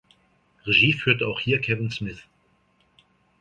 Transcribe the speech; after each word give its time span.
Regie 0.65 0.93
führte 0.93 1.27
auch 1.27 1.39
hier 1.39 1.61
Kevin 1.61 1.91
Smith. 1.91 2.23